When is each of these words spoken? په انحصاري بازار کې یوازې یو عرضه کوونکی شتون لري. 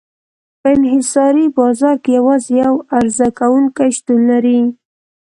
په 0.61 0.67
انحصاري 0.75 1.45
بازار 1.57 1.95
کې 2.03 2.11
یوازې 2.19 2.53
یو 2.63 2.75
عرضه 2.97 3.27
کوونکی 3.39 3.87
شتون 3.97 4.19
لري. 4.31 4.59